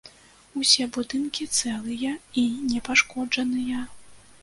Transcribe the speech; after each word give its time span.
Усе 0.61 0.87
будынкі 0.95 1.47
цэлыя 1.59 2.17
і 2.45 2.49
непашкоджаныя. 2.73 3.89